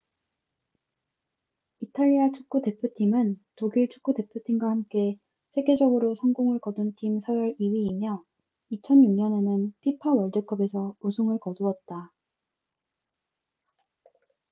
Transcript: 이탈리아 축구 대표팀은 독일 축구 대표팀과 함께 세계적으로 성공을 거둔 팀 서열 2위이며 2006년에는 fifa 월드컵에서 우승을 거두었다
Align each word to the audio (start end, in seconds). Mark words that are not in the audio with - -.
이탈리아 1.81 2.31
축구 2.31 2.59
대표팀은 2.63 3.39
독일 3.55 3.87
축구 3.87 4.15
대표팀과 4.15 4.67
함께 4.67 5.19
세계적으로 5.51 6.15
성공을 6.15 6.57
거둔 6.57 6.95
팀 6.95 7.19
서열 7.19 7.55
2위이며 7.59 8.23
2006년에는 8.71 9.73
fifa 9.81 10.11
월드컵에서 10.17 10.95
우승을 11.01 11.37
거두었다 11.37 12.11